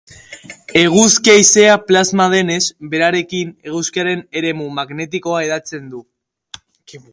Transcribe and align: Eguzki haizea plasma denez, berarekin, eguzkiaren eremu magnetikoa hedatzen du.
Eguzki 0.79 1.31
haizea 1.33 1.75
plasma 1.89 2.25
denez, 2.31 2.63
berarekin, 2.95 3.53
eguzkiaren 3.73 4.25
eremu 4.43 4.73
magnetikoa 4.81 5.45
hedatzen 5.49 5.89
du. 5.95 6.05